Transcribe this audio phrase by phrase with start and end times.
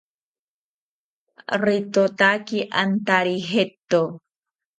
[1.63, 4.03] Ritotaki antari jeto